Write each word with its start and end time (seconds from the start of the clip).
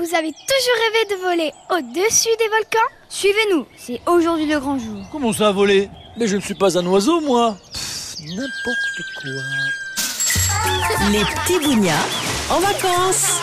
Vous 0.00 0.14
avez 0.14 0.32
toujours 0.32 0.78
rêvé 0.86 1.14
de 1.14 1.20
voler 1.20 1.52
au-dessus 1.68 2.30
des 2.38 2.48
volcans 2.48 2.78
Suivez-nous, 3.10 3.66
c'est 3.76 4.00
aujourd'hui 4.06 4.46
le 4.46 4.58
grand 4.58 4.78
jour. 4.78 5.04
Comment 5.12 5.30
ça 5.30 5.52
voler 5.52 5.90
Mais 6.16 6.26
je 6.26 6.36
ne 6.36 6.40
suis 6.40 6.54
pas 6.54 6.78
un 6.78 6.86
oiseau, 6.86 7.20
moi 7.20 7.54
N'importe 8.24 9.02
quoi. 9.20 9.30
Les 11.12 11.20
petits 11.20 11.62
bougnats 11.62 12.06
en 12.48 12.60
vacances. 12.60 13.40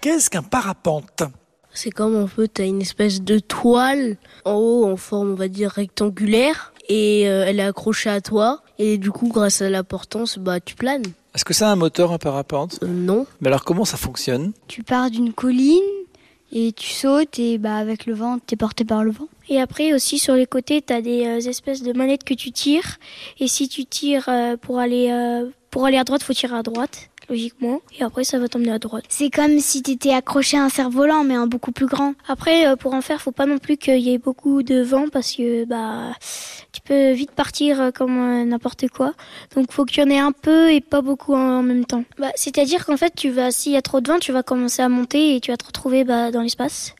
Qu'est-ce 0.00 0.28
qu'un 0.28 0.42
parapente 0.42 1.22
C'est 1.72 1.92
comme 1.92 2.16
un 2.16 2.26
peu, 2.26 2.48
t'as 2.48 2.66
une 2.66 2.82
espèce 2.82 3.22
de 3.22 3.38
toile 3.38 4.16
en 4.44 4.54
haut 4.54 4.86
en 4.86 4.96
forme, 4.96 5.30
on 5.30 5.36
va 5.36 5.46
dire, 5.46 5.70
rectangulaire. 5.70 6.72
Et 6.88 7.28
euh, 7.28 7.44
elle 7.46 7.60
est 7.60 7.64
accrochée 7.64 8.10
à 8.10 8.20
toi. 8.20 8.62
Et 8.80 8.98
du 8.98 9.12
coup, 9.12 9.28
grâce 9.28 9.62
à 9.62 9.70
la 9.70 9.84
portance, 9.84 10.38
bah, 10.38 10.58
tu 10.58 10.74
planes. 10.74 11.04
Est-ce 11.36 11.44
que 11.44 11.52
ça 11.52 11.68
a 11.68 11.72
un 11.72 11.76
moteur, 11.76 12.12
un 12.12 12.18
parapente 12.18 12.78
Euh, 12.82 12.86
non. 12.86 13.26
Mais 13.42 13.48
alors 13.48 13.62
comment 13.62 13.84
ça 13.84 13.98
fonctionne? 13.98 14.54
Tu 14.68 14.82
pars 14.82 15.10
d'une 15.10 15.34
colline 15.34 15.82
et 16.50 16.72
tu 16.72 16.88
sautes 16.88 17.38
et 17.38 17.58
bah 17.58 17.76
avec 17.76 18.06
le 18.06 18.14
vent, 18.14 18.38
t'es 18.38 18.56
porté 18.56 18.86
par 18.86 19.04
le 19.04 19.10
vent. 19.10 19.28
Et 19.50 19.60
après 19.60 19.92
aussi 19.92 20.18
sur 20.18 20.34
les 20.34 20.46
côtés, 20.46 20.80
tu 20.80 20.94
as 20.94 21.02
des 21.02 21.26
euh, 21.26 21.40
espèces 21.40 21.82
de 21.82 21.92
manettes 21.92 22.24
que 22.24 22.32
tu 22.32 22.52
tires. 22.52 22.96
Et 23.38 23.48
si 23.48 23.68
tu 23.68 23.84
tires 23.84 24.30
euh, 24.30 24.56
pour 24.56 24.78
aller 24.78 25.10
euh, 25.10 25.50
pour 25.70 25.84
aller 25.84 25.98
à 25.98 26.04
droite, 26.04 26.22
faut 26.22 26.32
tirer 26.32 26.56
à 26.56 26.62
droite, 26.62 27.10
logiquement. 27.28 27.80
Et 27.98 28.02
après 28.02 28.24
ça 28.24 28.38
va 28.38 28.48
t'emmener 28.48 28.72
à 28.72 28.78
droite. 28.78 29.04
C'est 29.08 29.30
comme 29.30 29.58
si 29.60 29.82
t'étais 29.82 30.12
accroché 30.12 30.56
à 30.56 30.64
un 30.64 30.68
cerf-volant, 30.68 31.24
mais 31.24 31.34
un 31.34 31.46
beaucoup 31.46 31.72
plus 31.72 31.86
grand. 31.86 32.14
Après 32.28 32.66
euh, 32.66 32.76
pour 32.76 32.94
en 32.94 33.00
faire, 33.00 33.20
faut 33.20 33.32
pas 33.32 33.46
non 33.46 33.58
plus 33.58 33.76
qu'il 33.76 34.00
y 34.00 34.12
ait 34.12 34.18
beaucoup 34.18 34.62
de 34.62 34.82
vent 34.82 35.08
parce 35.08 35.32
que 35.32 35.64
bah 35.64 36.12
tu 36.76 36.82
peux 36.82 37.12
vite 37.12 37.30
partir 37.30 37.80
euh, 37.80 37.90
comme 37.90 38.18
euh, 38.18 38.44
n'importe 38.44 38.88
quoi. 38.88 39.14
Donc 39.54 39.72
faut 39.72 39.84
qu'il 39.84 40.02
y 40.02 40.06
en 40.06 40.10
ait 40.10 40.18
un 40.18 40.32
peu 40.32 40.70
et 40.70 40.82
pas 40.82 41.00
beaucoup 41.00 41.34
en, 41.34 41.62
même 41.62 41.86
temps. 41.86 42.04
Bah, 42.18 42.30
c'est-à-dire 42.34 42.84
qu'en 42.84 42.98
fait, 42.98 43.14
tu 43.16 43.30
vas 43.30 43.50
s'il 43.50 43.72
y 43.72 43.76
a 43.76 43.82
trop 43.82 44.00
de 44.00 44.10
vent, 44.10 44.18
tu 44.18 44.32
vas 44.32 44.42
commencer 44.42 44.82
à 44.82 44.88
monter 44.88 45.36
et 45.36 45.40
tu 45.40 45.50
vas 45.50 45.56
te 45.56 45.64
retrouver 45.64 46.04
bah, 46.04 46.30
dans 46.30 46.42
l'espace. 46.42 46.94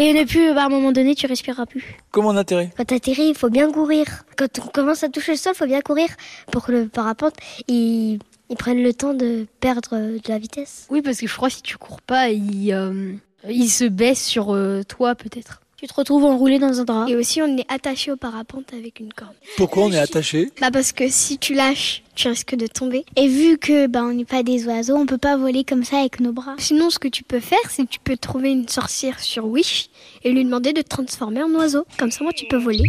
Et 0.00 0.12
ne 0.12 0.24
plus, 0.24 0.54
bah, 0.54 0.62
à 0.62 0.66
un 0.66 0.68
moment 0.68 0.92
donné, 0.92 1.14
tu 1.14 1.26
respireras 1.26 1.66
plus. 1.66 1.96
Comment 2.10 2.30
on 2.30 2.36
atterrit? 2.36 2.68
Quand 2.76 2.84
t'atterris, 2.84 3.28
il 3.28 3.34
faut 3.34 3.50
bien 3.50 3.70
courir. 3.70 4.06
Quand 4.36 4.58
on 4.58 4.68
commence 4.68 5.02
à 5.02 5.08
toucher 5.08 5.32
le 5.32 5.38
sol, 5.38 5.52
il 5.54 5.58
faut 5.58 5.66
bien 5.66 5.80
courir 5.80 6.08
pour 6.50 6.64
que 6.64 6.72
le 6.72 6.88
parapente, 6.88 7.34
il, 7.68 8.18
il 8.50 8.56
prenne 8.56 8.82
le 8.82 8.92
temps 8.92 9.14
de 9.14 9.46
perdre 9.60 9.96
de 9.96 10.28
la 10.28 10.38
vitesse. 10.38 10.86
Oui, 10.90 11.02
parce 11.02 11.18
que 11.18 11.26
je 11.26 11.34
crois 11.34 11.48
que 11.48 11.54
si 11.54 11.62
tu 11.62 11.76
cours 11.78 12.00
pas, 12.00 12.30
il, 12.30 12.72
euh, 12.72 13.12
il 13.48 13.68
se 13.68 13.84
baisse 13.84 14.24
sur 14.24 14.54
euh, 14.54 14.82
toi 14.86 15.14
peut-être. 15.14 15.60
Tu 15.76 15.88
te 15.88 15.94
retrouves 15.94 16.24
enroulé 16.24 16.60
dans 16.60 16.78
un 16.80 16.84
drap. 16.84 17.08
Et 17.08 17.16
aussi, 17.16 17.42
on 17.42 17.56
est 17.56 17.66
attaché 17.68 18.12
au 18.12 18.16
parapente 18.16 18.72
avec 18.72 19.00
une 19.00 19.12
corde. 19.12 19.34
Pourquoi 19.56 19.82
on 19.82 19.90
est 19.90 19.98
attaché? 19.98 20.52
Bah 20.60 20.70
parce 20.72 20.92
que 20.92 21.08
si 21.08 21.38
tu 21.38 21.54
lâches, 21.54 22.04
tu 22.14 22.28
risques 22.28 22.54
de 22.54 22.66
tomber. 22.66 23.04
Et 23.16 23.28
vu 23.28 23.58
que 23.58 23.86
bah 23.86 24.02
on 24.02 24.12
n'est 24.12 24.24
pas 24.24 24.42
des 24.42 24.66
oiseaux, 24.66 24.96
on 24.96 25.06
peut 25.06 25.18
pas 25.18 25.36
voler 25.36 25.64
comme 25.64 25.84
ça 25.84 25.98
avec 25.98 26.20
nos 26.20 26.32
bras. 26.32 26.54
Sinon, 26.58 26.90
ce 26.90 26.98
que 26.98 27.08
tu 27.08 27.22
peux 27.24 27.40
faire, 27.40 27.58
c'est 27.70 27.84
que 27.84 27.90
tu 27.90 28.00
peux 28.00 28.16
trouver 28.16 28.50
une 28.50 28.68
sorcière 28.68 29.20
sur 29.20 29.46
Wish 29.46 29.88
et 30.24 30.30
lui 30.30 30.44
demander 30.44 30.72
de 30.72 30.82
te 30.82 30.88
transformer 30.88 31.42
en 31.42 31.50
oiseau. 31.54 31.84
Comme 31.98 32.10
ça, 32.10 32.22
moi, 32.22 32.32
tu 32.32 32.46
peux 32.48 32.58
voler. 32.58 32.84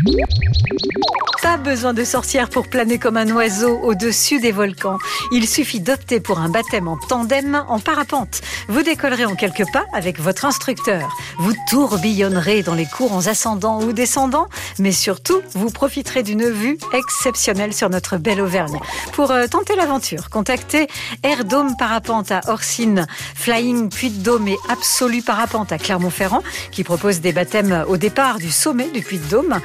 Pas 1.41 1.57
besoin 1.57 1.93
de 1.93 2.05
sorcière 2.05 2.49
pour 2.49 2.69
planer 2.69 2.97
comme 2.97 3.17
un 3.17 3.29
oiseau 3.29 3.77
au-dessus 3.83 4.39
des 4.39 4.53
volcans. 4.53 4.97
Il 5.33 5.45
suffit 5.47 5.81
d'opter 5.81 6.21
pour 6.21 6.39
un 6.39 6.47
baptême 6.47 6.87
en 6.87 6.97
tandem 6.97 7.65
en 7.67 7.79
parapente. 7.79 8.39
Vous 8.69 8.81
décollerez 8.81 9.25
en 9.25 9.35
quelques 9.35 9.69
pas 9.73 9.83
avec 9.93 10.21
votre 10.21 10.45
instructeur. 10.45 11.09
Vous 11.39 11.53
tourbillonnerez 11.69 12.63
dans 12.63 12.75
les 12.75 12.85
courants 12.85 13.27
ascendants 13.27 13.81
ou 13.81 13.91
descendants, 13.91 14.47
mais 14.79 14.93
surtout, 14.93 15.41
vous 15.53 15.69
profiterez 15.69 16.23
d'une 16.23 16.49
vue 16.49 16.77
exceptionnelle 16.93 17.73
sur 17.73 17.89
notre 17.89 18.17
belle 18.17 18.39
Auvergne. 18.39 18.79
Pour 19.13 19.29
euh, 19.29 19.45
tenter 19.45 19.75
l'aventure, 19.75 20.31
contactez 20.31 20.87
Air 21.21 21.45
Dome 21.45 21.75
Parapente 21.77 22.31
à 22.31 22.41
Orsine, 22.47 23.05
Flying 23.35 23.89
Puy 23.89 24.09
de 24.09 24.23
Dôme 24.23 24.47
et 24.47 24.57
Absolu 24.69 25.21
Parapente 25.21 25.71
à 25.71 25.77
Clermont-Ferrand, 25.77 26.41
qui 26.71 26.83
propose 26.83 27.21
des 27.21 27.31
baptêmes 27.31 27.85
au 27.87 27.97
départ 27.97 28.39
du 28.39 28.51
sommet 28.51 28.89
du 28.89 29.01
Puy 29.01 29.19
de 29.19 29.25
Dôme. 29.25 29.59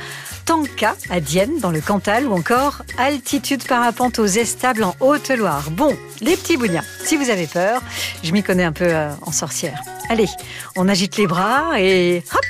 Tanka 0.44 0.96
à 1.10 1.20
Dienne 1.20 1.58
dans 1.60 1.70
le 1.70 1.80
Cantal 1.80 2.26
ou 2.26 2.34
encore 2.34 2.82
Altitude 2.98 3.64
Parapente 3.64 4.18
aux 4.18 4.26
Estables 4.26 4.84
en 4.84 4.94
Haute-Loire. 5.00 5.70
Bon, 5.70 5.96
les 6.20 6.36
petits 6.36 6.56
bougnats, 6.56 6.84
si 7.04 7.16
vous 7.16 7.30
avez 7.30 7.46
peur, 7.46 7.82
je 8.22 8.32
m'y 8.32 8.42
connais 8.42 8.64
un 8.64 8.72
peu 8.72 8.86
euh, 8.86 9.10
en 9.22 9.32
sorcière. 9.32 9.78
Allez, 10.10 10.28
on 10.76 10.88
agite 10.88 11.16
les 11.16 11.26
bras 11.26 11.78
et 11.78 12.22
hop 12.32 12.40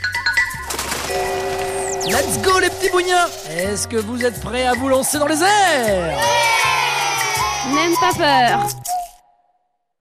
Let's 2.06 2.41
go 2.43 2.59
les 2.59 2.71
petits 2.71 2.91
bougnats 2.91 3.28
Est-ce 3.51 3.87
que 3.87 3.97
vous 3.97 4.25
êtes 4.25 4.41
prêts 4.41 4.67
à 4.67 4.75
vous 4.75 4.89
lancer 4.89 5.19
dans 5.19 5.27
les 5.27 5.43
airs? 5.43 6.38
Même 7.75 7.93
pas 8.01 8.12
peur. 8.15 8.67